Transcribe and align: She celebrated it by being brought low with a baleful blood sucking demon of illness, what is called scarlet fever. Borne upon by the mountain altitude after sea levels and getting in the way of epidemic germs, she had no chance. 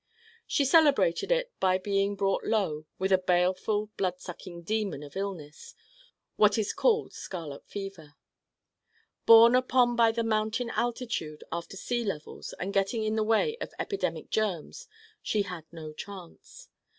She 0.47 0.65
celebrated 0.65 1.31
it 1.31 1.51
by 1.59 1.77
being 1.77 2.15
brought 2.15 2.43
low 2.43 2.87
with 2.97 3.11
a 3.11 3.19
baleful 3.19 3.91
blood 3.97 4.19
sucking 4.19 4.63
demon 4.63 5.03
of 5.03 5.15
illness, 5.15 5.75
what 6.37 6.57
is 6.57 6.73
called 6.73 7.13
scarlet 7.13 7.67
fever. 7.67 8.15
Borne 9.27 9.53
upon 9.53 9.95
by 9.95 10.11
the 10.11 10.23
mountain 10.23 10.71
altitude 10.71 11.43
after 11.51 11.77
sea 11.77 12.03
levels 12.03 12.53
and 12.53 12.73
getting 12.73 13.03
in 13.03 13.15
the 13.15 13.21
way 13.23 13.57
of 13.57 13.75
epidemic 13.77 14.31
germs, 14.31 14.87
she 15.21 15.43
had 15.43 15.65
no 15.71 15.93
chance. 15.93 16.69